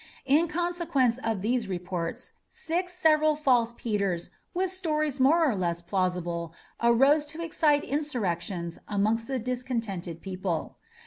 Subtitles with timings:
[0.25, 6.55] In consequence of these reports six several false Peters, with stories more or less plausible,
[6.81, 10.79] arose to excite insurrections amongst the discontented people.